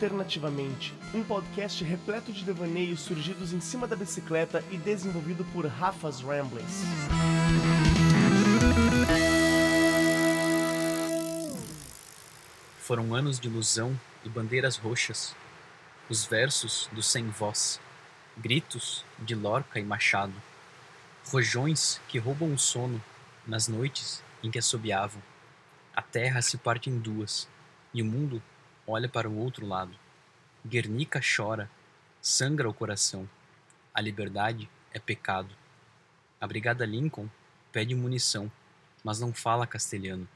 [0.00, 6.22] Alternativamente, um podcast repleto de devaneios surgidos em cima da bicicleta e desenvolvido por Rafa's
[6.22, 6.84] Ramblings.
[12.78, 13.94] Foram anos de ilusão
[14.24, 15.36] e bandeiras roxas,
[16.08, 17.78] os versos do sem voz,
[18.38, 20.32] gritos de Lorca e Machado,
[21.26, 23.04] rojões que roubam o sono
[23.46, 25.22] nas noites em que assobiavam.
[25.94, 27.46] A terra se parte em duas
[27.92, 28.42] e o mundo
[28.90, 29.96] olha para o outro lado.
[30.66, 31.70] Guernica chora,
[32.20, 33.28] sangra o coração.
[33.94, 35.54] A liberdade é pecado.
[36.40, 37.28] A Brigada Lincoln
[37.72, 38.50] pede munição,
[39.04, 40.28] mas não fala castelhano.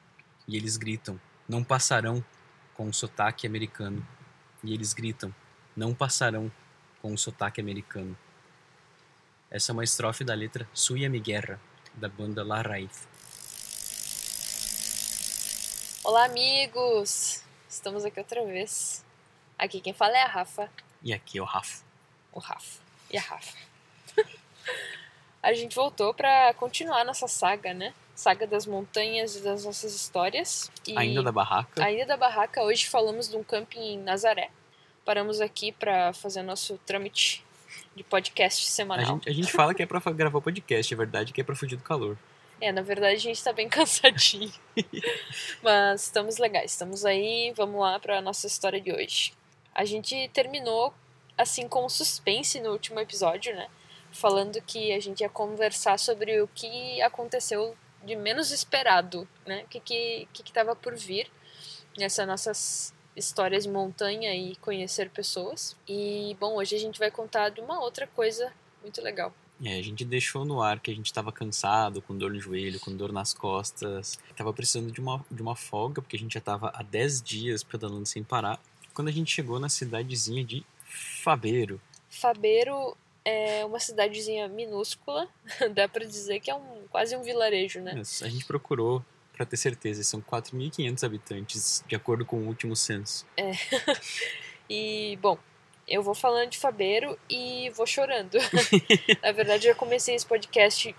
[0.46, 2.24] E eles gritam: não passarão
[2.74, 4.06] com o sotaque americano.
[4.62, 5.34] E eles gritam:
[5.77, 6.50] não passarão
[7.02, 8.16] com o sotaque americano.
[9.50, 11.60] Essa é uma estrofe da letra Suya Mi Guerra,
[11.94, 13.06] da banda La Raíz.
[16.02, 17.44] Olá, amigos!
[17.75, 19.05] Estamos aqui outra vez.
[19.58, 20.70] Aqui quem fala é a Rafa.
[21.03, 21.83] E aqui é o Rafa.
[22.33, 22.81] O Rafa.
[23.11, 23.56] E a Rafa.
[25.42, 27.92] a gente voltou para continuar nossa saga, né?
[28.14, 30.70] Saga das montanhas e das nossas histórias.
[30.86, 31.84] E Ainda da barraca.
[31.84, 32.62] Ainda da barraca.
[32.62, 34.50] Hoje falamos de um camping em Nazaré.
[35.05, 37.44] Paramos aqui para fazer nosso trâmite
[37.97, 39.05] de podcast A semanal.
[39.06, 41.56] gente, a gente fala que é pra fa- gravar podcast, é verdade que é pra
[41.56, 42.16] fugir do calor.
[42.64, 44.50] É, na verdade a gente tá bem cansadinho.
[45.62, 49.34] Mas estamos legais, estamos aí, vamos lá pra nossa história de hoje.
[49.74, 50.94] A gente terminou
[51.36, 53.68] assim com suspense no último episódio, né?
[54.10, 59.64] Falando que a gente ia conversar sobre o que aconteceu de menos esperado, né?
[59.64, 61.30] O que que, que, que tava por vir
[61.98, 65.76] nessas nossas histórias de montanha e conhecer pessoas.
[65.86, 68.50] E, bom, hoje a gente vai contar de uma outra coisa
[68.82, 69.34] muito legal.
[69.62, 72.80] É, a gente deixou no ar que a gente tava cansado, com dor no joelho,
[72.80, 74.19] com dor nas costas.
[74.36, 77.62] Tava precisando de uma, de uma folga, porque a gente já tava há 10 dias
[77.62, 78.60] pedalando sem parar.
[78.92, 81.81] Quando a gente chegou na cidadezinha de Fabeiro.
[82.09, 85.28] Fabeiro é uma cidadezinha minúscula,
[85.75, 88.00] dá pra dizer que é um, quase um vilarejo, né?
[88.22, 93.26] A gente procurou pra ter certeza, são 4.500 habitantes, de acordo com o último censo.
[94.69, 95.38] E, bom,
[95.87, 98.39] eu vou falando de Fabeiro e vou chorando.
[99.22, 100.95] Na verdade, eu já comecei esse podcast,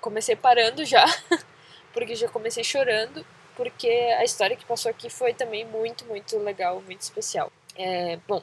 [0.00, 1.04] comecei parando já,
[1.92, 3.24] porque já comecei chorando,
[3.56, 7.50] porque a história que passou aqui foi também muito, muito legal, muito especial.
[7.76, 8.42] É, bom,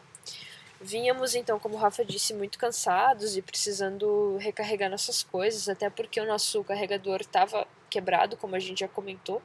[0.82, 6.20] vínhamos então, como o Rafa disse, muito cansados e precisando recarregar nossas coisas, até porque
[6.20, 9.42] o nosso carregador estava quebrado, como a gente já comentou.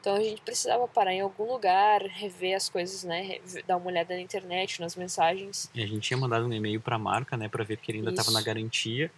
[0.00, 3.38] Então a gente precisava parar em algum lugar, rever as coisas, né?
[3.66, 5.70] Dar uma olhada na internet, nas mensagens.
[5.74, 8.12] E a gente tinha mandado um e-mail pra marca, né, pra ver que ele ainda
[8.12, 8.38] tava Isso.
[8.38, 9.10] na garantia,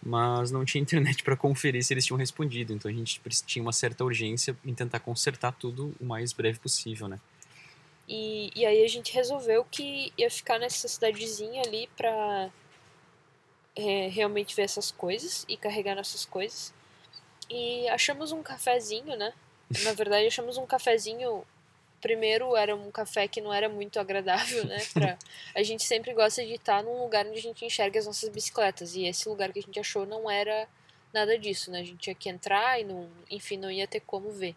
[0.00, 2.72] mas não tinha internet pra conferir se eles tinham respondido.
[2.72, 7.08] Então a gente tinha uma certa urgência em tentar consertar tudo o mais breve possível,
[7.08, 7.18] né?
[8.08, 12.48] E, e aí a gente resolveu que ia ficar nessa cidadezinha ali pra
[13.74, 16.72] é, realmente ver essas coisas e carregar nossas coisas.
[17.50, 19.32] E achamos um cafezinho, né?
[19.84, 21.44] Na verdade, achamos um cafezinho.
[22.00, 24.78] Primeiro era um café que não era muito agradável, né?
[24.94, 25.18] Pra...
[25.54, 28.94] A gente sempre gosta de estar num lugar onde a gente enxerga as nossas bicicletas.
[28.94, 30.68] E esse lugar que a gente achou não era
[31.12, 31.80] nada disso, né?
[31.80, 34.54] A gente tinha que entrar e não, enfim, não ia ter como ver.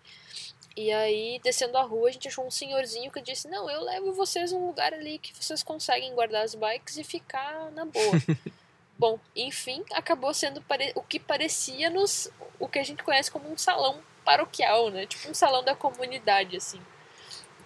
[0.78, 4.14] E aí, descendo a rua, a gente achou um senhorzinho que disse: Não, eu levo
[4.14, 8.14] vocês num lugar ali que vocês conseguem guardar as bikes e ficar na boa.
[8.98, 12.30] Bom, enfim, acabou sendo o que parecia nos
[12.60, 14.00] o que a gente conhece como um salão
[14.32, 15.06] paroquial, né?
[15.06, 16.80] Tipo um salão da comunidade, assim.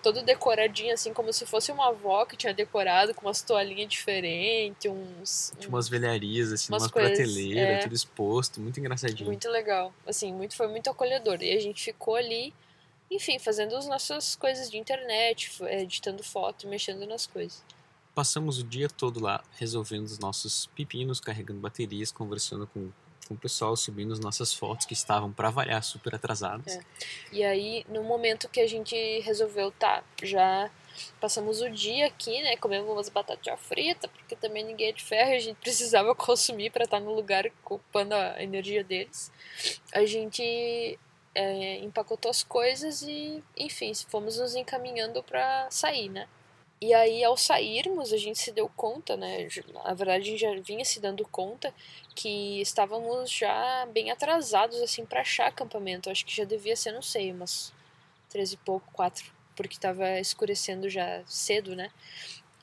[0.01, 4.91] Todo decoradinho, assim, como se fosse uma avó que tinha decorado com umas toalhinhas diferentes,
[4.91, 5.53] uns.
[5.57, 7.77] Tinha umas velharias, assim, Umas umas, coisas, prateleiras, é.
[7.79, 9.25] tudo exposto, muito engraçadinho.
[9.25, 9.93] Muito legal.
[10.05, 11.41] Assim, muito, foi muito acolhedor.
[11.41, 12.53] E a gente ficou ali,
[13.09, 17.63] enfim, fazendo as nossas coisas de internet, eh, editando foto, mexendo nas coisas.
[18.13, 22.91] Passamos o dia todo lá resolvendo os nossos pepinos, carregando baterias, conversando com,
[23.27, 26.75] com o pessoal, subindo as nossas fotos que estavam, pra variar, super atrasadas.
[26.75, 26.81] É.
[27.31, 30.69] E aí, no momento que a gente resolveu, tá, já
[31.19, 35.31] passamos o dia aqui, né, comemos umas batatas fritas, porque também ninguém é de ferro
[35.31, 39.31] e a gente precisava consumir para estar no lugar ocupando a energia deles.
[39.93, 40.97] A gente
[41.33, 46.27] é, empacotou as coisas e, enfim, fomos nos encaminhando para sair, né.
[46.81, 49.47] E aí, ao sairmos, a gente se deu conta, né?
[49.73, 51.73] Na verdade, a gente já vinha se dando conta
[52.13, 56.09] que estávamos já bem atrasados, assim, para achar acampamento.
[56.09, 57.73] Acho que já devia ser, não sei, umas
[58.29, 61.89] três e pouco, quatro, porque estava escurecendo já cedo, né?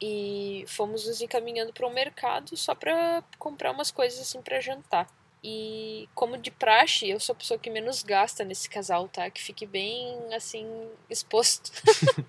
[0.01, 5.09] E fomos nos encaminhando para um mercado só para comprar umas coisas, assim, para jantar.
[5.45, 9.29] E como de praxe, eu sou a pessoa que menos gasta nesse casal, tá?
[9.29, 11.73] Que fique bem, assim, exposto.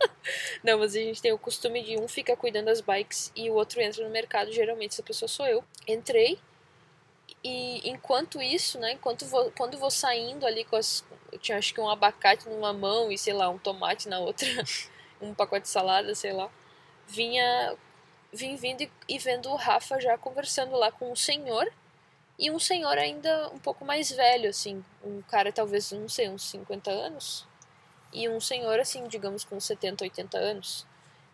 [0.64, 3.54] Não, mas a gente tem o costume de um fica cuidando das bikes e o
[3.54, 4.52] outro entra no mercado.
[4.52, 5.64] Geralmente essa pessoa sou eu.
[5.88, 6.40] Entrei
[7.44, 8.94] e enquanto isso, né?
[8.94, 11.04] Enquanto vou, quando vou saindo ali com as.
[11.32, 14.48] Eu tinha acho que um abacate numa mão e sei lá, um tomate na outra.
[15.22, 16.50] um pacote de salada, sei lá.
[17.08, 17.76] Vinha.
[18.32, 21.72] Vim vindo e, e vendo o Rafa já conversando lá com um senhor
[22.38, 24.84] e um senhor ainda um pouco mais velho, assim.
[25.04, 27.48] Um cara talvez, não sei, uns 50 anos.
[28.12, 30.86] E um senhor, assim, digamos, com 70, 80 anos.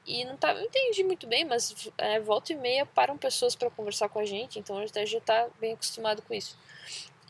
[0.05, 3.69] E não, tá, não entendi muito bem, mas é, volta e meia param pessoas para
[3.69, 6.57] conversar com a gente, então a gente já tá bem acostumado com isso.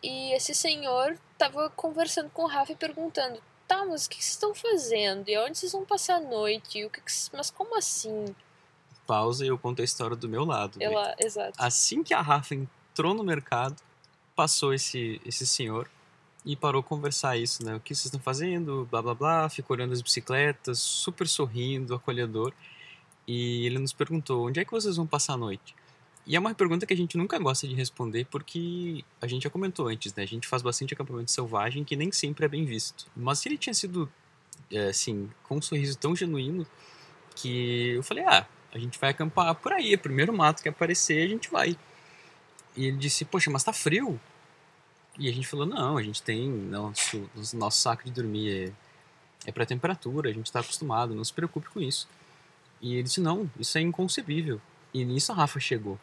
[0.01, 4.31] E esse senhor tava conversando com o Rafa e perguntando: tá, mas o que vocês
[4.31, 5.27] estão fazendo?
[5.27, 6.86] E onde vocês vão passar a noite?
[6.86, 8.33] O que, que mas como assim?
[9.06, 10.81] Pausa e eu conto a história do meu lado.
[10.81, 11.54] Ela, exato.
[11.57, 12.56] Assim que a Rafa
[12.99, 13.77] entrou no mercado,
[14.35, 15.89] passou esse, esse senhor
[16.45, 17.75] e parou conversar isso, né?
[17.75, 18.85] O que vocês estão fazendo?
[18.91, 19.49] Blá blá blá.
[19.49, 22.51] Ficou olhando as bicicletas, super sorrindo, acolhedor.
[23.25, 25.73] E ele nos perguntou: onde é que vocês vão passar a noite?
[26.27, 29.49] E é uma pergunta que a gente nunca gosta de responder porque a gente já
[29.49, 30.23] comentou antes, né?
[30.23, 33.07] A gente faz bastante acampamento selvagem que nem sempre é bem visto.
[33.15, 34.11] Mas ele tinha sido,
[34.69, 36.67] é, assim, com um sorriso tão genuíno
[37.33, 41.29] que eu falei: ah, a gente vai acampar por aí, primeiro mato que aparecer, a
[41.29, 41.77] gente vai.
[42.75, 44.19] E ele disse: Poxa, mas tá frio.
[45.18, 46.50] E a gente falou: Não, a gente tem.
[46.50, 48.74] Nosso, nosso saco de dormir
[49.45, 52.07] é, é para temperatura, a gente tá acostumado, não se preocupe com isso.
[52.81, 54.62] E ele disse: Não, isso é inconcebível.
[54.94, 56.00] E nisso a Rafa chegou.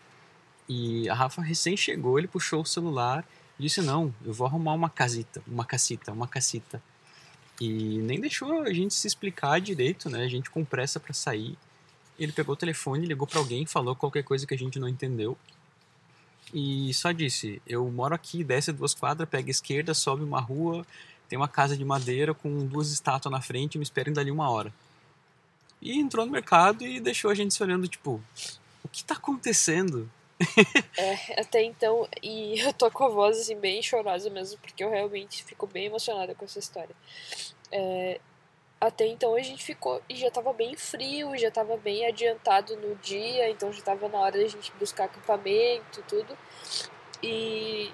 [0.69, 3.27] E a Rafa recém chegou, ele puxou o celular
[3.59, 6.83] e disse: Não, eu vou arrumar uma casita, uma cacita, uma cacita.
[7.59, 10.25] E nem deixou a gente se explicar direito, né?
[10.25, 11.57] A gente com pressa para sair.
[12.19, 15.39] Ele pegou o telefone, ligou para alguém, falou qualquer coisa que a gente não entendeu
[16.52, 20.87] e só disse: Eu moro aqui, desce duas quadras, pega a esquerda, sobe uma rua,
[21.28, 24.72] tem uma casa de madeira com duas estátuas na frente, me esperem dali uma hora.
[25.81, 28.20] E entrou no mercado e deixou a gente se olhando, tipo,
[28.82, 30.10] o que tá acontecendo?
[30.98, 34.90] é, até então, e eu tô com a voz assim bem chorosa mesmo, porque eu
[34.90, 36.94] realmente fico bem emocionada com essa história.
[37.72, 38.20] É,
[38.81, 42.94] até então a gente ficou e já estava bem frio, já estava bem adiantado no
[42.96, 46.37] dia, então já estava na hora da gente buscar acampamento, tudo.
[47.23, 47.90] E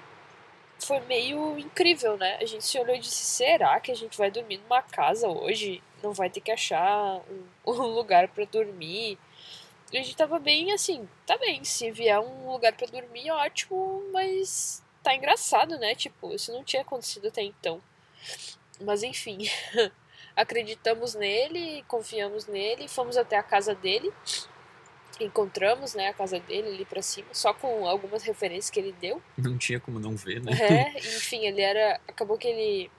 [0.79, 2.37] foi meio incrível, né?
[2.41, 5.81] A gente se olhou e disse: será que a gente vai dormir numa casa hoje?
[6.03, 9.17] Não vai ter que achar um, um lugar para dormir?
[9.91, 14.03] E a gente tava bem assim: tá bem, se vier um lugar para dormir, ótimo,
[14.11, 15.95] mas tá engraçado, né?
[15.95, 17.81] Tipo, isso não tinha acontecido até então.
[18.81, 19.39] Mas enfim.
[20.35, 24.11] acreditamos nele, confiamos nele, fomos até a casa dele,
[25.19, 29.21] encontramos né, a casa dele ali para cima, só com algumas referências que ele deu.
[29.37, 30.51] Não tinha como não ver, né?
[30.53, 31.99] É, enfim, ele era.
[32.07, 32.91] Acabou que ele.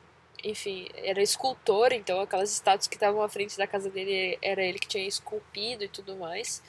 [0.42, 4.78] Enfim, era escultor, então aquelas estátuas que estavam à frente da casa dele era ele
[4.78, 6.62] que tinha esculpido e tudo mais.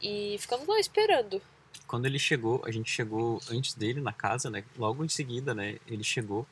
[0.00, 1.42] E ficamos lá esperando.
[1.88, 4.62] Quando ele chegou, a gente chegou antes dele na casa, né?
[4.76, 5.78] Logo em seguida, né?
[5.88, 6.46] Ele chegou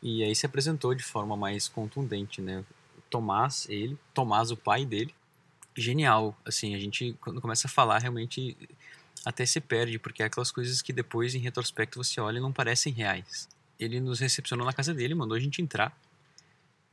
[0.00, 2.64] e aí se apresentou de forma mais contundente, né?
[3.10, 5.14] Tomás, ele, Tomás, o pai dele.
[5.76, 8.56] Genial, assim, a gente quando começa a falar realmente
[9.24, 12.52] até se perde, porque é aquelas coisas que depois em retrospecto você olha e não
[12.52, 13.48] parecem reais.
[13.78, 15.96] Ele nos recepcionou na casa dele, mandou a gente entrar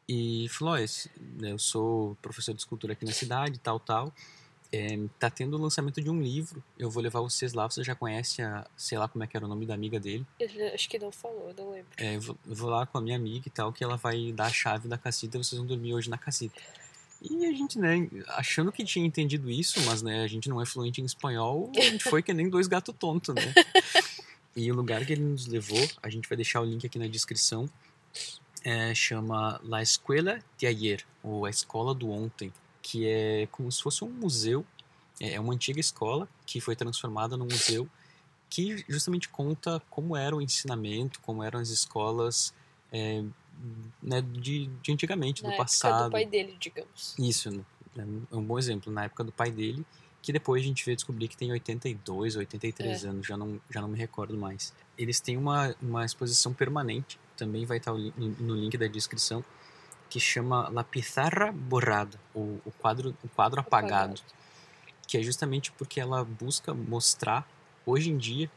[0.07, 4.13] e falou: né, Eu sou professor de escultura aqui na cidade, tal, tal.
[4.75, 6.61] É, tá tendo o lançamento de um livro.
[6.77, 7.69] Eu vou levar vocês lá.
[7.69, 10.25] Você já conhece a, sei lá como é que era o nome da amiga dele?
[10.73, 11.87] acho que não falou, não lembro.
[11.95, 14.33] É, eu vou, eu vou, lá com a minha amiga e tal, que ela vai
[14.33, 15.37] dar a chave da casita.
[15.37, 16.59] Vocês vão dormir hoje na casita.
[17.21, 20.65] E a gente, né, achando que tinha entendido isso, mas, né, a gente não é
[20.65, 23.53] fluente em espanhol, a gente foi que nem dois gatos tontos, né?
[24.55, 27.07] E o lugar que ele nos levou, a gente vai deixar o link aqui na
[27.07, 27.69] descrição,
[28.63, 32.53] é, chama La Escuela de Ayer, ou a Escola do Ontem
[32.85, 34.63] que é como se fosse um museu,
[35.19, 37.89] é, é uma antiga escola que foi transformada num museu
[38.47, 42.53] que justamente conta como era o ensinamento, como eram as escolas
[42.91, 43.23] é,
[44.03, 45.91] né, de, de antigamente, na do passado.
[45.91, 47.15] Na época do pai dele, digamos.
[47.17, 47.49] Isso,
[47.95, 48.93] né, é um bom exemplo.
[48.93, 49.83] Na época do pai dele,
[50.21, 53.07] que depois a gente veio descobrir que tem 82, 83 é.
[53.07, 54.71] anos, já não, já não me recordo mais.
[54.95, 59.43] Eles têm uma, uma exposição permanente, também vai estar no, no link da descrição,
[60.09, 64.21] que chama La Pizarra Borrada, o, o, quadro, o quadro apagado, apagado,
[65.07, 67.47] que é justamente porque ela busca mostrar,
[67.85, 68.49] hoje em dia,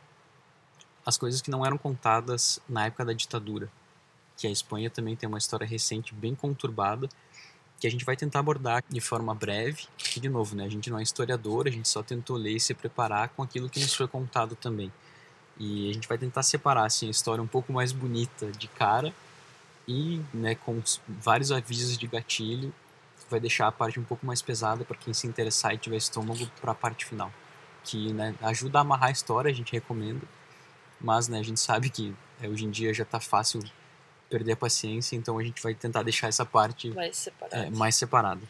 [1.04, 3.70] as coisas que não eram contadas na época da ditadura.
[4.36, 7.08] Que a Espanha também tem uma história recente bem conturbada,
[7.80, 9.86] que a gente vai tentar abordar de forma breve.
[10.16, 12.60] E, de novo, né, a gente não é historiador, a gente só tentou ler e
[12.60, 14.92] se preparar com aquilo que nos foi contado também.
[15.58, 19.12] E a gente vai tentar separar assim, a história um pouco mais bonita de cara
[19.88, 22.72] e né, com vários avisos de gatilho,
[23.30, 26.46] vai deixar a parte um pouco mais pesada para quem se interessar e tiver estômago
[26.60, 27.32] para a parte final.
[27.82, 30.26] Que né, ajuda a amarrar a história, a gente recomenda,
[31.00, 33.62] mas né, a gente sabe que é, hoje em dia já está fácil
[34.28, 37.56] perder a paciência, então a gente vai tentar deixar essa parte mais separada.
[37.56, 38.42] É, mais separada.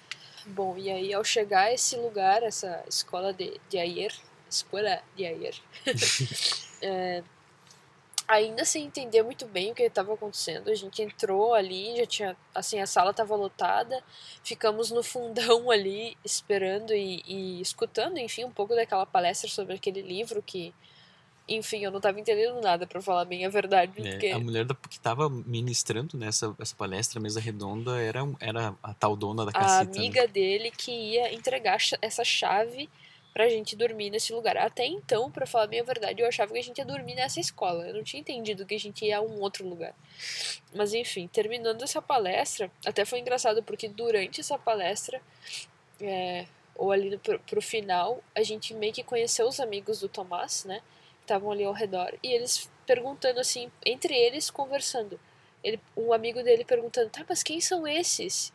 [0.47, 4.13] Bom, e aí ao chegar a esse lugar, essa escola de, de Ayer,
[4.51, 5.55] escola de Ayer,
[6.83, 7.23] é,
[8.29, 12.37] ainda sem entender muito bem o que estava acontecendo, a gente entrou ali, já tinha,
[12.55, 14.05] assim, a sala estava lotada,
[14.45, 20.03] ficamos no fundão ali esperando e, e escutando, enfim, um pouco daquela palestra sobre aquele
[20.03, 20.75] livro que
[21.51, 23.91] enfim, eu não estava entendendo nada, para falar bem a verdade.
[24.07, 24.29] É, porque...
[24.29, 29.17] A mulher da, que estava ministrando nessa essa palestra, mesa redonda, era, era a tal
[29.17, 29.81] dona da casita.
[29.81, 29.91] A né?
[29.91, 30.27] amiga né?
[30.27, 32.87] dele que ia entregar essa chave
[33.39, 34.57] pra gente dormir nesse lugar.
[34.57, 37.87] Até então, para falar a verdade, eu achava que a gente ia dormir nessa escola.
[37.87, 39.95] Eu não tinha entendido que a gente ia a um outro lugar.
[40.75, 45.23] Mas enfim, terminando essa palestra, até foi engraçado porque durante essa palestra,
[46.01, 50.65] é, ou ali pro, pro final, a gente meio que conheceu os amigos do Tomás,
[50.65, 50.83] né?
[51.21, 55.21] estavam ali ao redor e eles perguntando assim, entre eles conversando.
[55.63, 58.53] Ele, um amigo dele perguntando: "Tá, mas quem são esses?"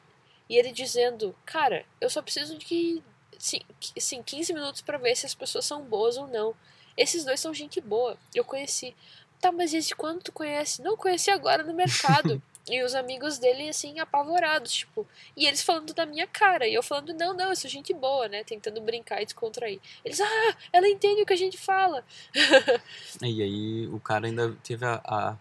[0.49, 3.03] E ele dizendo: "Cara, eu só preciso de que
[3.43, 3.59] sim,
[3.97, 6.55] sim 15 minutos para ver se as pessoas são boas ou não.
[6.95, 8.17] Esses dois são gente boa.
[8.33, 8.95] Eu conheci.
[9.41, 10.81] Tá, mas desde quando tu conhece?
[10.81, 12.41] Não, conheci agora no mercado.
[12.69, 15.05] E os amigos dele, assim, apavorados, tipo.
[15.35, 16.65] E eles falando da minha cara.
[16.65, 18.41] E eu falando, não, não, eu sou gente boa, né?
[18.45, 19.81] Tentando brincar e descontrair.
[20.05, 22.05] Eles, ah, ela entende o que a gente fala.
[23.21, 25.37] e aí o cara ainda teve a, a,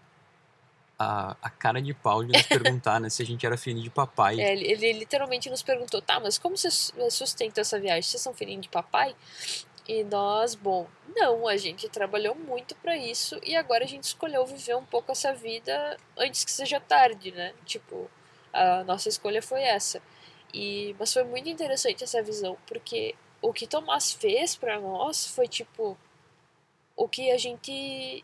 [0.97, 3.09] a, a cara de pau de nos perguntar, né?
[3.09, 4.39] Se a gente era filhinho de papai.
[4.39, 6.69] É, ele, literalmente nos perguntou, tá, mas como você
[7.09, 8.03] sustenta essa viagem?
[8.03, 9.15] Vocês são filhinho de papai?
[9.87, 14.45] E nós, bom, não, a gente trabalhou muito para isso e agora a gente escolheu
[14.45, 17.53] viver um pouco essa vida antes que seja tarde, né?
[17.65, 18.09] Tipo,
[18.53, 20.01] a nossa escolha foi essa.
[20.53, 25.47] E mas foi muito interessante essa visão, porque o que Tomás fez para nós foi
[25.47, 25.97] tipo
[26.95, 28.23] o que a gente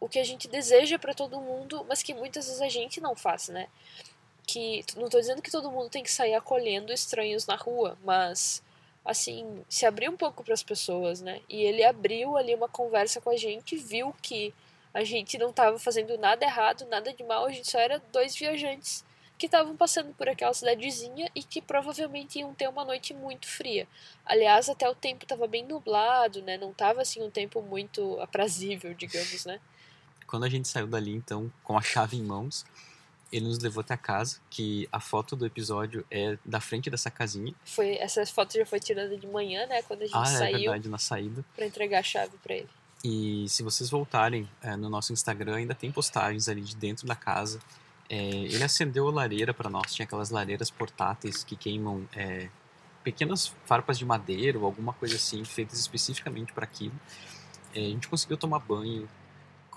[0.00, 3.16] o que a gente deseja para todo mundo, mas que muitas vezes a gente não
[3.16, 3.68] faz, né?
[4.46, 8.62] Que não estou dizendo que todo mundo tem que sair acolhendo estranhos na rua, mas
[9.04, 11.40] assim, se abrir um pouco para as pessoas, né?
[11.48, 14.54] E ele abriu ali uma conversa com a gente, viu que
[14.92, 18.36] a gente não estava fazendo nada errado, nada de mal, a gente só era dois
[18.36, 19.04] viajantes
[19.38, 23.86] que estavam passando por aquela cidadezinha e que provavelmente iam ter uma noite muito fria.
[24.26, 26.58] Aliás, até o tempo estava bem nublado, né?
[26.58, 29.60] Não estava assim um tempo muito aprazível, digamos, né?
[30.28, 32.64] Quando a gente saiu dali, então, com a chave em mãos,
[33.32, 37.10] ele nos levou até a casa, que a foto do episódio é da frente dessa
[37.10, 37.52] casinha.
[37.64, 39.82] Foi, essa foto já foi tirada de manhã, né?
[39.82, 40.56] Quando a gente ah, é saiu.
[40.56, 41.44] É verdade, na saída.
[41.56, 42.68] Pra entregar a chave para ele.
[43.04, 47.14] E se vocês voltarem é, no nosso Instagram, ainda tem postagens ali de dentro da
[47.14, 47.58] casa.
[48.08, 52.48] É, ele acendeu a lareira para nós, tinha aquelas lareiras portáteis que queimam é,
[53.04, 56.94] pequenas farpas de madeira ou alguma coisa assim, feitas especificamente para aquilo.
[57.74, 59.08] É, a gente conseguiu tomar banho,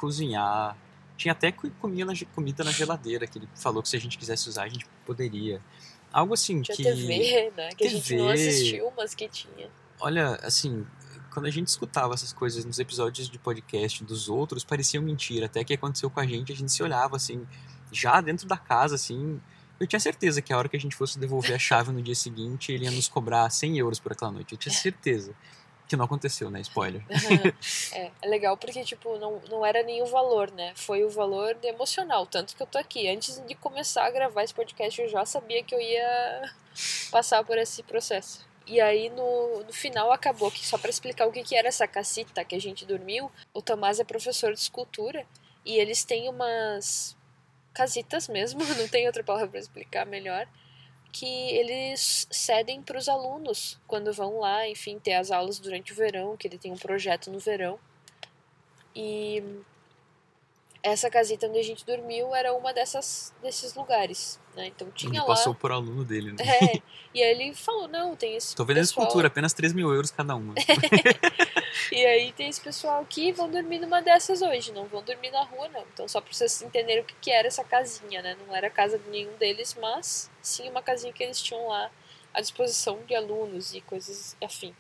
[0.02, 0.76] cozinhar,
[1.16, 4.50] tinha até comida na, comida na geladeira, que ele falou que se a gente quisesse
[4.50, 5.62] usar, a gente poderia.
[6.12, 6.84] Algo assim tinha que.
[6.84, 7.70] TV, né?
[7.70, 9.70] Que TV, a gente não assistiu, mas que tinha.
[10.00, 10.86] Olha, assim,
[11.32, 15.46] quando a gente escutava essas coisas nos episódios de podcast dos outros, pareciam mentira.
[15.46, 17.46] Até que aconteceu com a gente, a gente se olhava assim,
[17.92, 19.40] já dentro da casa, assim.
[19.80, 22.14] Eu tinha certeza que a hora que a gente fosse devolver a chave no dia
[22.16, 24.54] seguinte, ele ia nos cobrar 100 euros por aquela noite.
[24.54, 25.34] Eu tinha certeza.
[25.92, 26.62] Que não aconteceu, né?
[26.62, 27.04] Spoiler.
[27.92, 30.72] é, é legal porque, tipo, não, não era o valor, né?
[30.74, 32.26] Foi o valor emocional.
[32.26, 33.10] Tanto que eu tô aqui.
[33.10, 36.50] Antes de começar a gravar esse podcast, eu já sabia que eu ia
[37.12, 38.48] passar por esse processo.
[38.66, 41.86] E aí, no, no final, acabou que, só para explicar o que, que era essa
[41.86, 45.26] cacita que a gente dormiu, o Tomás é professor de escultura
[45.66, 47.18] e eles têm umas
[47.74, 50.48] casitas mesmo, não tem outra palavra para explicar melhor,
[51.12, 55.96] que eles cedem para os alunos quando vão lá, enfim, ter as aulas durante o
[55.96, 57.78] verão, que ele tem um projeto no verão.
[58.96, 59.44] E
[60.84, 64.68] essa casita onde a gente dormiu era uma dessas desses lugares, né?
[64.68, 65.26] Então tinha ele lá.
[65.26, 66.44] passou por aluno dele, né?
[66.44, 66.82] É.
[67.14, 68.56] E aí ele falou, não, tem esse.
[68.56, 69.06] Tô vendendo pessoal...
[69.06, 70.56] escultura, apenas 3 mil euros cada uma.
[71.92, 75.44] e aí tem esse pessoal que vão dormir numa dessas hoje, não vão dormir na
[75.44, 75.82] rua, não.
[75.94, 78.38] Então só pra vocês entenderem o que, que era essa casinha, né?
[78.46, 81.92] Não era casa de nenhum deles, mas sim uma casinha que eles tinham lá
[82.34, 84.76] à disposição de alunos e coisas afim.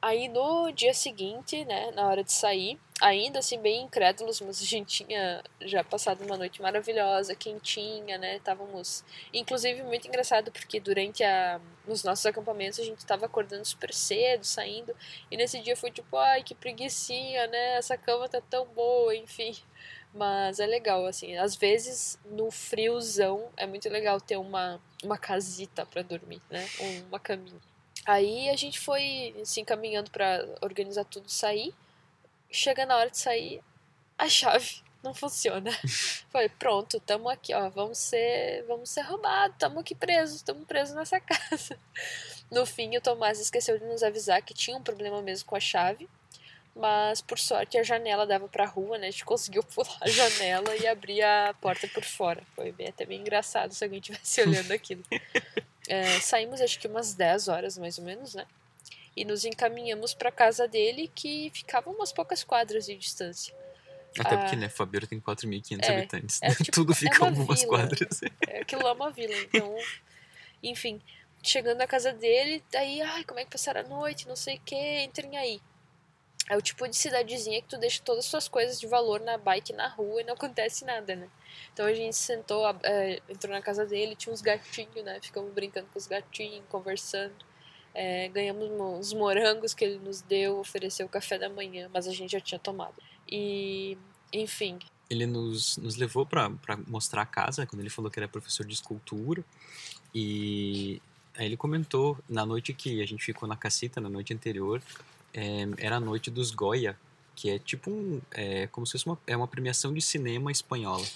[0.00, 4.64] Aí no dia seguinte, né, na hora de sair, ainda assim bem incrédulos, mas a
[4.64, 8.36] gente tinha já passado uma noite maravilhosa, quentinha, né?
[8.36, 13.92] Estávamos, inclusive muito engraçado porque durante a nos nossos acampamentos a gente estava acordando super
[13.92, 14.94] cedo, saindo,
[15.30, 17.76] e nesse dia foi tipo, ai, que preguiçinha, né?
[17.76, 19.54] Essa cama tá tão boa, enfim.
[20.14, 25.84] Mas é legal, assim, às vezes no friozão é muito legal ter uma, uma casita
[25.84, 26.66] para dormir, né?
[27.08, 27.60] Uma caminha.
[28.06, 31.74] Aí a gente foi se assim, encaminhando para organizar tudo sair
[32.50, 33.62] chega na hora de sair,
[34.18, 35.70] a chave não funciona.
[36.30, 40.94] Falei, pronto, tamo aqui, ó, vamos ser, vamos ser roubados, tamo aqui presos, tamo presos
[40.94, 41.78] nessa casa.
[42.50, 45.60] No fim, o Tomás esqueceu de nos avisar que tinha um problema mesmo com a
[45.60, 46.08] chave,
[46.74, 49.08] mas por sorte a janela dava pra rua, né?
[49.08, 52.42] A gente conseguiu pular a janela e abrir a porta por fora.
[52.54, 55.02] Foi bem, até bem engraçado se alguém estivesse olhando aquilo.
[55.88, 58.44] É, saímos acho que umas 10 horas mais ou menos, né?
[59.16, 63.54] E nos encaminhamos para casa dele, que ficava umas poucas quadras de distância.
[64.18, 66.42] Até ah, porque, né, Fabeiro tem 4.500 é, habitantes.
[66.42, 67.78] É, tipo, Tudo fica é algumas vila.
[67.78, 68.20] quadras.
[68.46, 69.74] É, aquilo lá é uma vila, então...
[70.62, 71.00] Enfim,
[71.42, 74.60] chegando na casa dele, daí, ai, como é que passaram a noite, não sei o
[74.60, 75.60] que, entrem aí.
[76.48, 79.36] É o tipo de cidadezinha que tu deixa todas as suas coisas de valor na
[79.36, 81.28] bike na rua e não acontece nada, né?
[81.72, 85.18] Então a gente sentou, é, entrou na casa dele, tinha uns gatinhos, né?
[85.20, 87.34] Ficamos brincando com os gatinhos, conversando.
[87.98, 92.12] É, ganhamos uns morangos que ele nos deu, ofereceu o café da manhã, mas a
[92.12, 92.94] gente já tinha tomado.
[93.26, 93.96] E,
[94.30, 94.78] enfim.
[95.08, 96.50] Ele nos, nos levou para
[96.86, 99.42] mostrar a casa, quando ele falou que era professor de escultura.
[100.14, 101.00] E
[101.38, 104.82] aí ele comentou, na noite que a gente ficou na cacita, na noite anterior,
[105.32, 106.98] é, era a noite dos Goya,
[107.34, 108.20] que é tipo um.
[108.30, 111.06] É, como se fosse uma, é uma premiação de cinema espanhola.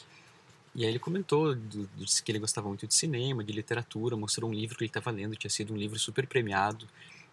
[0.74, 1.54] E aí ele comentou,
[1.96, 5.10] disse que ele gostava muito de cinema, de literatura, mostrou um livro que ele estava
[5.10, 6.86] lendo, tinha sido um livro super premiado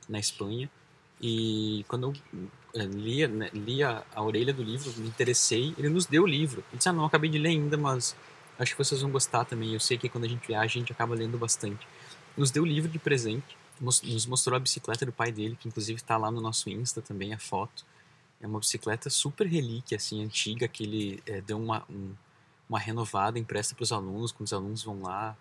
[0.09, 0.69] na Espanha.
[1.21, 2.13] E quando
[2.73, 6.27] eu eh, lia, né, lia a orelha do livro, me interessei, ele nos deu o
[6.27, 6.63] livro.
[6.69, 8.15] Ele disse, ah, não, acabei de ler ainda, mas
[8.57, 9.73] acho que vocês vão gostar também.
[9.73, 11.87] Eu sei que quando a gente viaja, a gente acaba lendo bastante.
[12.35, 15.97] Nos deu o livro de presente, nos mostrou a bicicleta do pai dele, que inclusive
[15.99, 17.85] está lá no nosso Insta também, a foto.
[18.39, 22.13] É uma bicicleta super relíquia, assim, antiga, que ele é, deu uma, um,
[22.69, 25.37] uma renovada, empresta para os alunos, quando os alunos vão lá.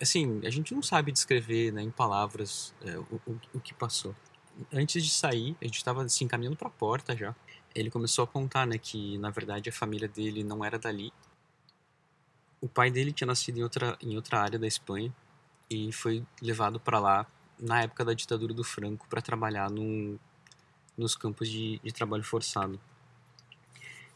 [0.00, 4.14] Assim, a gente não sabe descrever né, em palavras é, o, o, o, que passou.
[4.72, 7.34] Antes de sair, a gente estava assim, caminhando para a porta já.
[7.74, 11.12] Ele começou a contar né, que, na verdade, a família dele não era dali.
[12.60, 15.12] O pai dele tinha nascido em outra, em outra área da Espanha
[15.70, 17.26] e foi levado para lá
[17.58, 20.18] na época da ditadura do Franco para trabalhar num,
[20.96, 22.78] nos campos de, de trabalho forçado.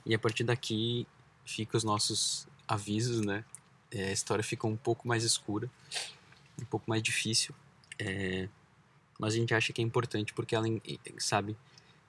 [0.05, 1.07] E a partir daqui
[1.47, 3.45] fica os nossos avisos, né?
[3.91, 5.71] É, a história fica um pouco mais escura,
[6.61, 7.55] um pouco mais difícil,
[7.99, 8.49] é,
[9.19, 10.67] mas a gente acha que é importante porque ela,
[11.19, 11.57] sabe,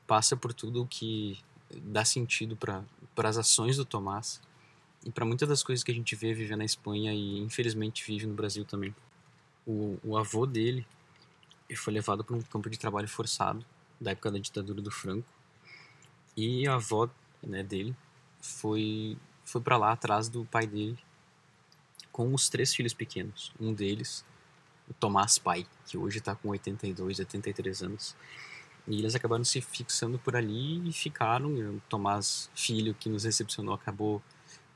[0.06, 1.39] passa por tudo o que
[1.84, 2.84] dá sentido para
[3.30, 4.41] as ações do Tomás
[5.06, 8.26] e para muitas das coisas que a gente vê viver na Espanha e infelizmente vive
[8.26, 8.93] no Brasil também.
[9.65, 10.86] O, o avô dele
[11.76, 13.63] foi levado para um campo de trabalho forçado
[14.00, 15.28] da época da ditadura do Franco
[16.36, 17.10] e a avó
[17.43, 17.95] né, dele
[18.41, 20.97] foi foi para lá atrás do pai dele
[22.12, 23.53] com os três filhos pequenos.
[23.60, 24.25] Um deles,
[24.89, 28.15] o Tomás pai, que hoje está com 82, 83 anos.
[28.86, 31.47] E eles acabaram se fixando por ali e ficaram.
[31.53, 34.21] O Tomás filho que nos recepcionou acabou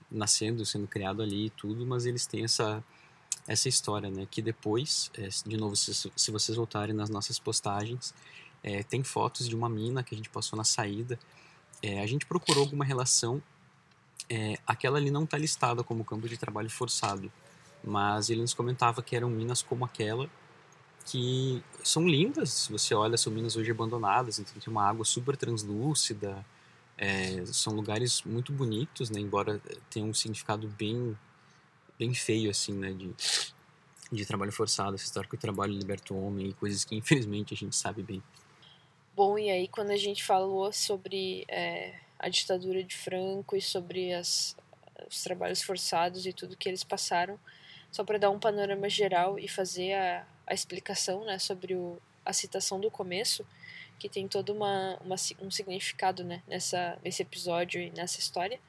[0.10, 2.84] nascendo, sendo criado ali e tudo, mas eles têm essa
[3.48, 4.28] essa história, né?
[4.30, 8.14] Que depois, é, de novo, se, se vocês voltarem nas nossas postagens,
[8.64, 11.20] é, tem fotos de uma mina que a gente passou na saída.
[11.82, 13.42] É, a gente procurou alguma relação
[14.30, 17.32] é, aquela ali não está listada como campo de trabalho forçado,
[17.84, 20.30] mas ele nos comentava que eram minas como aquela
[21.06, 25.36] que são lindas, se você olha, são minas hoje abandonadas, então tem uma água super
[25.36, 26.46] translúcida,
[26.98, 31.18] é, são lugares muito bonitos, né, embora tenham um significado bem,
[31.98, 33.14] bem feio, assim, né, de,
[34.12, 37.54] de trabalho forçado, essa história que o trabalho liberta o homem e coisas que infelizmente
[37.54, 38.22] a gente sabe bem.
[39.16, 44.14] Bom, e aí quando a gente falou sobre é, a ditadura de Franco e sobre
[44.14, 44.56] as,
[45.10, 47.40] os trabalhos forçados e tudo que eles passaram,
[47.92, 52.32] só para dar um panorama geral e fazer a, a explicação né, sobre o, a
[52.32, 53.46] citação do começo,
[53.98, 58.60] que tem todo uma, uma, um significado né, nessa, nesse episódio e nessa história.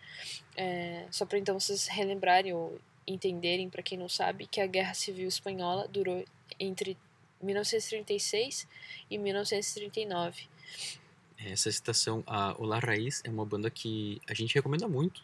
[0.57, 4.95] É, só para então vocês relembrarem ou entenderem, para quem não sabe, que a Guerra
[4.95, 6.25] Civil Espanhola durou
[6.59, 6.97] entre
[7.43, 8.67] 1936
[9.11, 10.49] e 1939.
[11.39, 15.23] Essa citação, a Olá Raiz, é uma banda que a gente recomenda muito.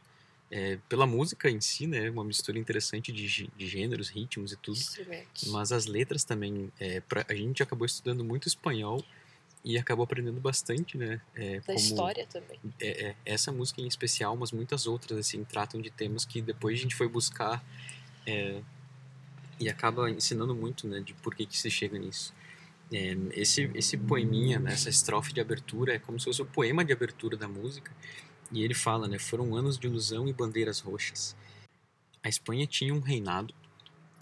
[0.50, 4.78] É, pela música em si, né, uma mistura interessante de, de gêneros, ritmos e tudo.
[5.48, 9.04] Mas as letras também, é, pra, a gente acabou estudando muito espanhol
[9.62, 11.20] e acabou aprendendo bastante, né?
[11.34, 12.58] É, Da como- história também.
[12.80, 16.78] é, é, essa música em especial, mas muitas outras assim tratam de temas que depois
[16.78, 17.62] a gente foi buscar
[18.26, 18.62] é,
[19.60, 22.32] e acaba ensinando muito, né, de por que que se chega nisso.
[22.90, 26.84] É, esse esse poeminha, né, essa estrofe de abertura é como se fosse o poema
[26.84, 27.94] de abertura da música
[28.50, 31.36] e ele fala, né, foram anos de ilusão e bandeiras roxas.
[32.22, 33.54] A Espanha tinha um reinado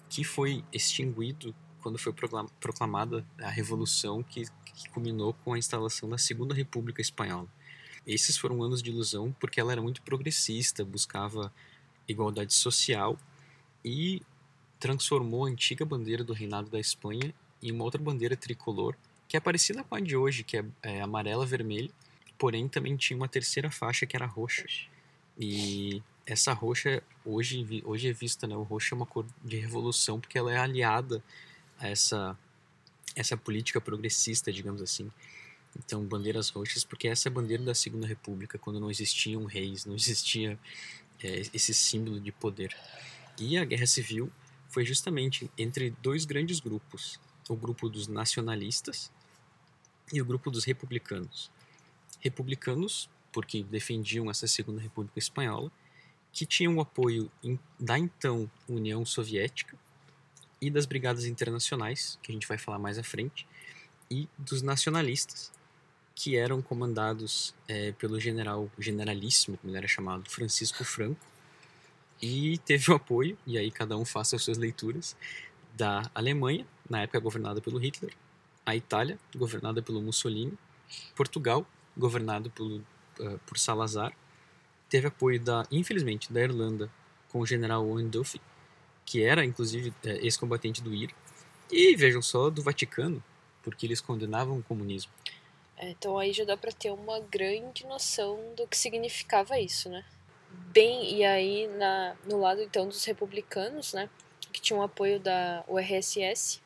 [0.09, 6.09] que foi extinguido quando foi proclam- proclamada a revolução que, que culminou com a instalação
[6.09, 7.49] da Segunda República Espanhola.
[8.05, 11.53] Esses foram anos de ilusão porque ela era muito progressista, buscava
[12.09, 13.17] igualdade social
[13.85, 14.23] e
[14.79, 17.33] transformou a antiga bandeira do reinado da Espanha
[17.69, 18.95] em uma outra bandeira tricolor
[19.29, 21.91] que é parecida com a de hoje, que é, é amarela vermelha,
[22.39, 24.67] porém também tinha uma terceira faixa que era roxa.
[25.39, 28.57] E essa roxa hoje hoje é vista, né?
[28.57, 31.23] O roxo é uma cor de revolução porque ela é aliada
[31.79, 32.39] a essa
[33.15, 35.11] essa política progressista, digamos assim.
[35.79, 39.85] Então, bandeiras roxas, porque essa é a bandeira da Segunda República, quando não existiam reis,
[39.85, 40.59] não existia
[41.23, 42.77] é, esse símbolo de poder.
[43.39, 44.31] E a Guerra Civil
[44.69, 47.19] foi justamente entre dois grandes grupos,
[47.49, 49.11] o grupo dos nacionalistas
[50.13, 51.51] e o grupo dos republicanos.
[52.21, 55.71] Republicanos, porque defendiam essa Segunda República Espanhola,
[56.33, 57.31] que tinham o apoio
[57.79, 59.77] da então União Soviética
[60.61, 63.47] e das brigadas internacionais, que a gente vai falar mais à frente,
[64.11, 65.53] e dos nacionalistas,
[66.15, 71.21] que eram comandados eh, pelo general generalíssimo, como ele era chamado, Francisco Franco,
[72.21, 75.17] e teve o apoio, e aí cada um faça as suas leituras,
[75.77, 78.13] da Alemanha, na época governada pelo Hitler,
[78.65, 80.57] a Itália, governada pelo Mussolini,
[81.15, 82.85] Portugal, governado pelo,
[83.21, 84.13] eh, por Salazar,
[84.89, 86.91] teve apoio da, infelizmente, da Irlanda
[87.31, 88.41] com o general Owen Duffy,
[89.05, 91.15] que era inclusive eh, ex-combatente do IRA,
[91.71, 93.23] e vejam só do Vaticano,
[93.63, 95.13] porque eles condenavam o comunismo.
[95.77, 100.05] É, então aí já dá pra ter uma grande noção do que significava isso, né?
[100.73, 104.09] Bem, e aí na, no lado então dos republicanos, né,
[104.57, 106.63] que tinham apoio da URSS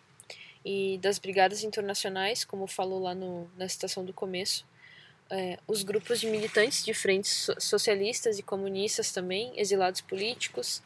[0.65, 4.65] e das brigadas internacionais, como falou lá no, na citação do começo,
[5.29, 10.81] é, os grupos de militantes de frentes so- socialistas e comunistas também, exilados políticos,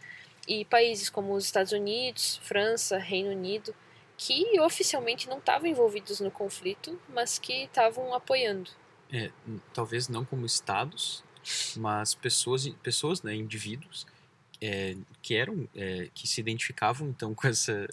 [0.49, 3.75] e países como os Estados Unidos, França, Reino Unido,
[4.17, 8.71] que oficialmente não estavam envolvidos no conflito, mas que estavam apoiando.
[9.12, 9.31] É,
[9.75, 11.23] talvez não como estados,
[11.77, 14.07] mas pessoas, pessoas né, indivíduos,
[14.66, 17.87] é, que eram, é, que se identificavam então com essa,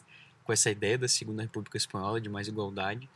[0.45, 3.09] com essa ideia da Segunda República Espanhola de mais igualdade,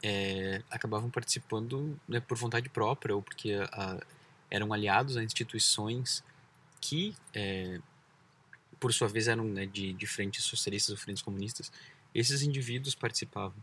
[0.00, 4.00] é, acabavam participando né, por vontade própria ou porque a-
[4.48, 6.22] eram aliados a instituições
[6.80, 7.80] que, é,
[8.78, 11.70] por sua vez, eram né, de, de frentes socialistas ou frentes comunistas.
[12.14, 13.58] Esses indivíduos participavam.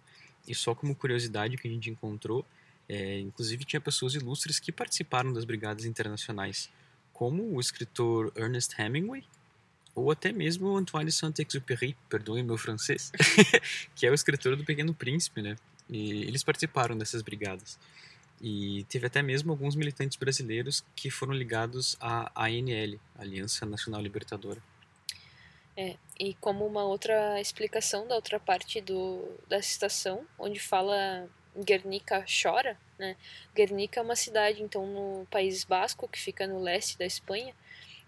[0.45, 2.45] E só como curiosidade que a gente encontrou,
[2.87, 6.69] é, inclusive tinha pessoas ilustres que participaram das brigadas internacionais,
[7.13, 9.23] como o escritor Ernest Hemingway,
[9.97, 13.11] ou até mesmo Antoine Saint-Exupéry, perdoem meu francês,
[13.95, 15.55] que é o escritor do Pequeno Príncipe, né?
[15.89, 17.79] E eles participaram dessas brigadas.
[18.39, 24.61] E teve até mesmo alguns militantes brasileiros que foram ligados à ANL, Aliança Nacional Libertadora.
[26.19, 32.77] E como uma outra explicação da outra parte do, da citação, onde fala Guernica chora,
[32.99, 33.15] né?
[33.55, 37.53] Guernica é uma cidade, então, no País Basco, que fica no leste da Espanha,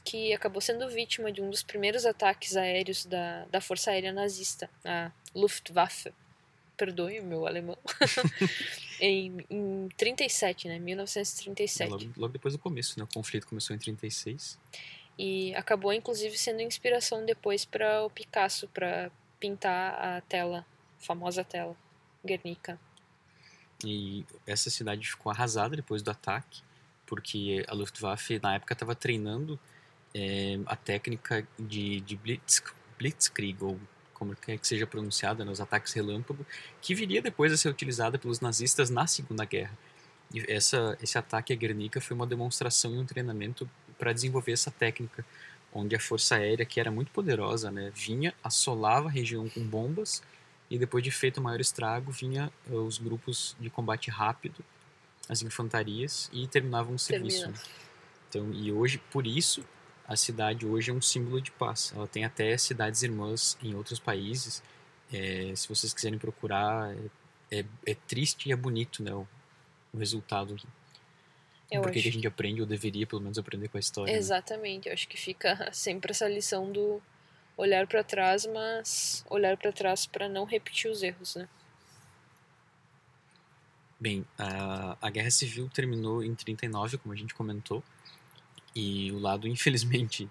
[0.04, 4.70] que acabou sendo vítima de um dos primeiros ataques aéreos da, da Força Aérea Nazista,
[4.84, 6.14] a Luftwaffe.
[6.78, 7.78] Perdoe o meu alemão.
[9.02, 10.80] em, em 37, né?
[10.80, 11.90] 1937.
[11.90, 13.04] Logo, logo depois do começo, né?
[13.04, 14.58] O conflito começou em 36.
[15.18, 20.66] E acabou, inclusive, sendo inspiração depois para o Picasso, para pintar a tela,
[20.98, 21.76] a famosa tela,
[22.26, 22.80] Guernica.
[23.84, 26.62] E essa cidade ficou arrasada depois do ataque,
[27.06, 29.60] porque a Luftwaffe na época estava treinando
[30.14, 32.62] é, a técnica de, de blitz,
[32.98, 33.80] Blitzkrieg, ou
[34.14, 36.46] como quer que seja pronunciada, né, os ataques relâmpago,
[36.82, 39.78] que viria depois a ser utilizada pelos nazistas na Segunda Guerra.
[40.34, 44.70] E essa, esse ataque a Guernica foi uma demonstração e um treinamento para desenvolver essa
[44.70, 45.26] técnica,
[45.74, 50.22] onde a força aérea, que era muito poderosa, né, vinha, assolava a região com bombas
[50.70, 54.64] e depois de feito o maior estrago, vinha eh, os grupos de combate rápido,
[55.28, 57.40] as infantarias, e terminavam o serviço.
[57.40, 57.58] Termina.
[57.58, 57.66] né?
[58.30, 59.64] Então, e hoje, por isso,
[60.10, 61.94] a cidade hoje é um símbolo de paz.
[61.96, 64.64] Ela tem até cidades irmãs em outros países.
[65.14, 66.92] Eh, se vocês quiserem procurar,
[67.52, 69.14] é, é, é triste e é bonito, né?
[69.14, 69.28] O,
[69.94, 70.58] o resultado.
[71.72, 72.04] Eu Por que acho.
[72.04, 74.12] que a gente aprende, ou deveria pelo menos aprender com a história.
[74.12, 74.18] né?
[74.18, 77.00] Exatamente, eu acho que fica sempre essa lição do
[77.56, 81.48] olhar para trás, mas olhar para trás para não repetir os erros, né?
[84.00, 87.84] Bem, a, a Guerra Civil terminou em 39, como a gente comentou,
[88.80, 90.30] e o lado, infelizmente,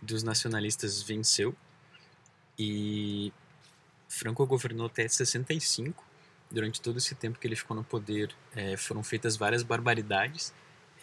[0.00, 1.54] dos nacionalistas venceu.
[2.58, 3.30] E
[4.08, 6.02] Franco governou até 65.
[6.50, 10.52] Durante todo esse tempo que ele ficou no poder, é, foram feitas várias barbaridades.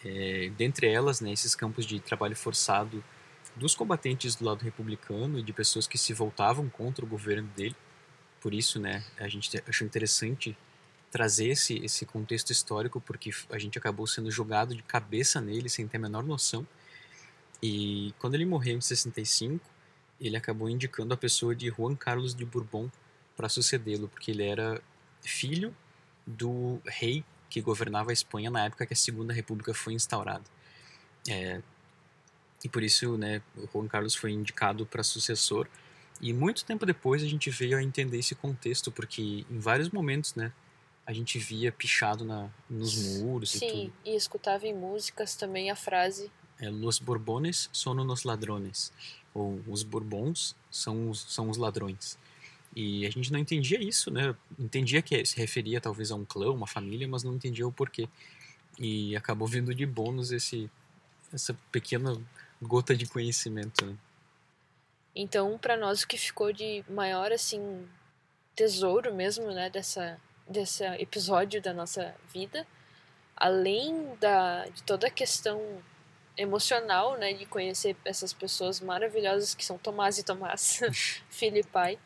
[0.04, 3.02] É, dentre elas, né, esses campos de trabalho forçado
[3.56, 7.76] dos combatentes do lado republicano e de pessoas que se voltavam contra o governo dele.
[8.40, 10.56] Por isso, né, a gente achou interessante
[11.10, 15.88] trazer esse, esse contexto histórico, porque a gente acabou sendo jogado de cabeça nele sem
[15.88, 16.66] ter a menor noção.
[17.62, 19.64] E quando ele morreu em 65,
[20.20, 22.90] ele acabou indicando a pessoa de Juan Carlos de Bourbon
[23.36, 24.80] para sucedê-lo, porque ele era
[25.22, 25.74] filho
[26.26, 30.44] do rei que governava a Espanha na época que a Segunda República foi instaurada.
[31.28, 31.62] É,
[32.64, 33.40] e por isso, né,
[33.72, 35.68] Juan Carlos foi indicado para sucessor.
[36.20, 40.34] E muito tempo depois a gente veio a entender esse contexto, porque em vários momentos,
[40.34, 40.52] né,
[41.06, 43.92] a gente via pichado na, nos muros Sim, e tudo.
[44.04, 48.92] e escutava em músicas também a frase É, Los Borbones son os ladrones,
[49.32, 52.18] ou os Bourbons são os, são os ladrões.
[52.74, 54.34] E a gente não entendia isso, né?
[54.58, 58.08] Entendia que se referia talvez a um clã, uma família, mas não entendia o porquê.
[58.78, 60.70] E acabou vindo de bônus esse,
[61.32, 62.20] essa pequena
[62.60, 63.84] gota de conhecimento.
[63.86, 63.96] Né?
[65.14, 67.86] Então, para nós, o que ficou de maior, assim,
[68.54, 72.66] tesouro mesmo, né, dessa, desse episódio da nossa vida,
[73.36, 75.60] além da, de toda a questão
[76.38, 80.80] emocional, né, de conhecer essas pessoas maravilhosas que são Tomás e Tomás,
[81.28, 81.98] filho e pai,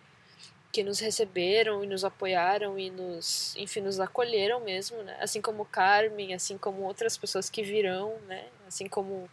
[0.73, 5.67] que nos receberam e nos apoiaram e nos, enfim, nos acolheram mesmo, né, assim como
[5.67, 9.29] Carmen, assim como outras pessoas que virão, né, assim como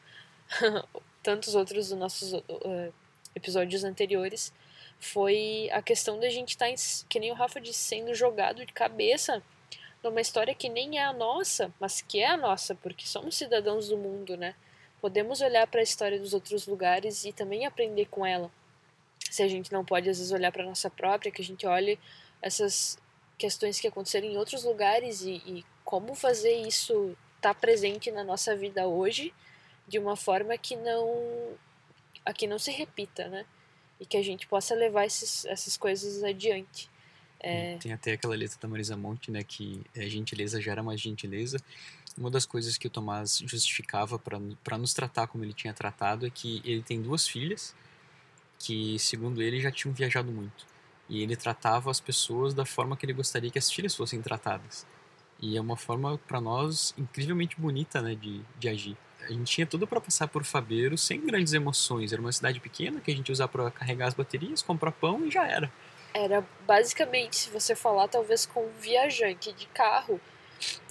[1.23, 2.93] tantos outros dos nossos uh,
[3.33, 4.53] episódios anteriores,
[4.99, 6.75] foi a questão da gente estar, tá,
[7.07, 9.41] que nem o Rafa disse, sendo jogado de cabeça
[10.03, 13.87] numa história que nem é a nossa, mas que é a nossa, porque somos cidadãos
[13.87, 14.55] do mundo, né?
[15.01, 18.51] Podemos olhar para a história dos outros lugares e também aprender com ela.
[19.29, 21.65] Se a gente não pode, às vezes, olhar para a nossa própria, que a gente
[21.65, 21.99] olhe
[22.41, 22.97] essas
[23.37, 28.23] questões que aconteceram em outros lugares e, e como fazer isso estar tá presente na
[28.23, 29.33] nossa vida hoje
[29.87, 31.57] de uma forma que não
[32.25, 33.45] a que não se repita, né?
[33.99, 36.89] E que a gente possa levar esses, essas coisas adiante.
[37.39, 37.77] É...
[37.77, 41.57] Tem até aquela letra da Marisa Monte, né, que é, gentileza gera mais gentileza.
[42.17, 46.29] Uma das coisas que o Tomás justificava para nos tratar como ele tinha tratado é
[46.29, 47.75] que ele tem duas filhas
[48.57, 50.65] que, segundo ele, já tinham viajado muito.
[51.07, 54.85] E ele tratava as pessoas da forma que ele gostaria que as filhas fossem tratadas.
[55.41, 58.97] E é uma forma, para nós, incrivelmente bonita né, de, de agir.
[59.21, 62.11] A gente tinha tudo para passar por Fabeiro sem grandes emoções.
[62.11, 65.31] Era uma cidade pequena que a gente usava para carregar as baterias, comprar pão e
[65.31, 65.71] já era.
[66.13, 70.19] Era basicamente, se você falar talvez com um viajante de carro,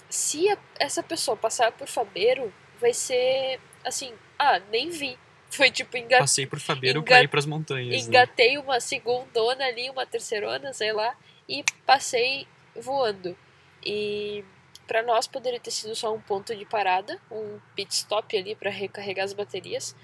[0.08, 5.18] se a, essa pessoa passar por Fabeiro, vai ser assim, ah, nem vi.
[5.50, 6.20] Foi tipo engat...
[6.20, 7.08] Passei por Fabeiro engat...
[7.08, 8.02] pra ir pras montanhas.
[8.02, 8.08] né?
[8.08, 11.16] Engatei uma segundona ali, uma terceirona, sei lá,
[11.48, 13.36] e passei voando.
[13.84, 14.44] E
[14.86, 18.70] para nós poderia ter sido só um ponto de parada, um pit stop ali para
[18.70, 19.94] recarregar as baterias,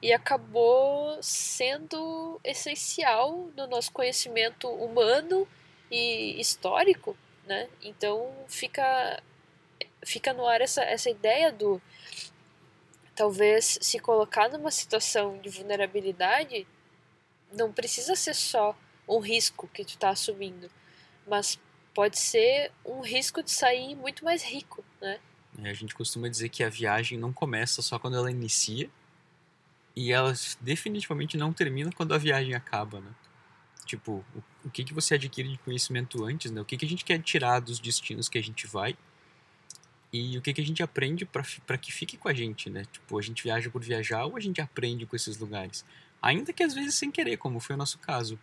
[0.00, 5.46] e acabou sendo essencial no nosso conhecimento humano
[5.90, 7.16] e histórico,
[7.46, 7.68] né?
[7.82, 9.20] Então fica
[10.04, 11.80] fica no ar essa, essa ideia do
[13.14, 16.66] talvez se colocar numa situação de vulnerabilidade
[17.52, 18.76] não precisa ser só
[19.08, 20.70] um risco que tu está assumindo,
[21.26, 21.58] mas
[21.94, 25.18] pode ser um risco de sair muito mais rico, né?
[25.62, 28.88] É, a gente costuma dizer que a viagem não começa só quando ela inicia
[29.96, 33.10] e ela definitivamente não termina quando a viagem acaba, né?
[33.84, 34.24] Tipo,
[34.64, 36.60] o, que, que você adquire de conhecimento antes, né?
[36.60, 38.96] O que, que a gente quer tirar dos destinos que a gente vai
[40.12, 42.84] e o que, que a gente aprende para que fique com a gente, né?
[42.90, 45.84] Tipo, a gente viaja por viajar ou a gente aprende com esses lugares.
[46.22, 48.38] Ainda que às vezes sem querer, como foi o nosso caso.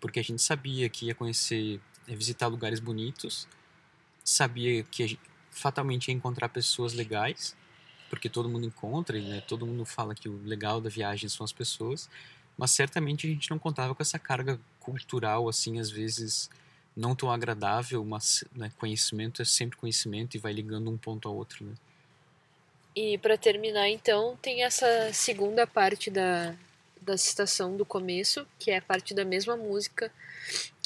[0.00, 3.46] Porque a gente sabia que ia conhecer é visitar lugares bonitos,
[4.24, 5.18] sabia que
[5.50, 7.54] fatalmente ia encontrar pessoas legais,
[8.08, 9.42] porque todo mundo encontra, né?
[9.42, 12.08] todo mundo fala que o legal da viagem são as pessoas,
[12.56, 16.48] mas certamente a gente não contava com essa carga cultural, assim, às vezes
[16.98, 21.36] não tão agradável, mas né, conhecimento é sempre conhecimento e vai ligando um ponto ao
[21.36, 21.74] outro, né?
[22.94, 26.56] E para terminar, então, tem essa segunda parte da,
[27.00, 30.10] da citação do começo, que é a parte da mesma música,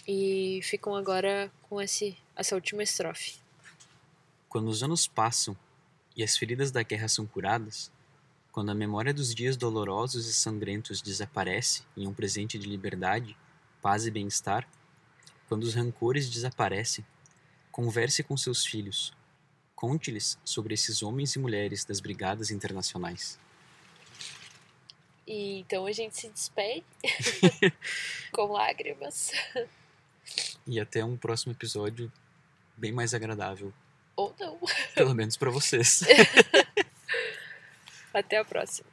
[0.06, 3.36] e ficam agora com esse, essa última estrofe.
[4.50, 5.56] Quando os anos passam
[6.14, 7.90] e as feridas da guerra são curadas,
[8.50, 13.34] quando a memória dos dias dolorosos e sangrentos desaparece em um presente de liberdade,
[13.80, 14.68] paz e bem-estar,
[15.52, 17.04] quando os rancores desaparecem,
[17.70, 19.12] converse com seus filhos,
[19.74, 23.38] Conte-lhes sobre esses homens e mulheres das brigadas internacionais.
[25.26, 26.86] E então a gente se despede
[28.32, 29.32] com lágrimas.
[30.66, 32.10] E até um próximo episódio
[32.74, 33.74] bem mais agradável,
[34.16, 34.58] Ou não.
[34.94, 36.00] pelo menos para vocês.
[38.14, 38.88] Até a próxima.